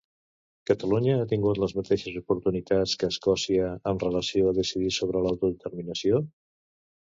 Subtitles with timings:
[0.69, 6.27] Catalunya ha tingut les mateixes oportunitats que Escòcia amb relació a decidir sobre l'autodeterminació?